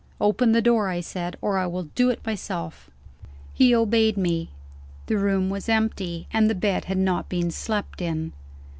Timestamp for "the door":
0.51-0.89